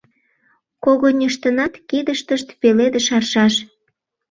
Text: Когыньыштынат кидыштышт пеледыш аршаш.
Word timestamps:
Когыньыштынат 0.83 1.73
кидыштышт 1.89 2.47
пеледыш 2.61 3.07
аршаш. 3.17 3.53